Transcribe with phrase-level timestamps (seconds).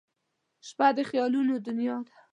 [0.67, 2.15] •شپه د خیالونو دنیا ده.